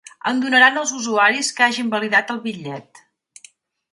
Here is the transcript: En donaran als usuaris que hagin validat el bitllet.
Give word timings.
En 0.29 0.37
donaran 0.43 0.79
als 0.83 0.93
usuaris 0.99 1.51
que 1.59 1.65
hagin 1.67 1.93
validat 1.95 2.33
el 2.37 2.41
bitllet. 2.47 3.05